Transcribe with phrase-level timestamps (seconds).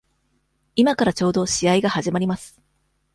[0.75, 2.59] 今からちょうど試合が始まります。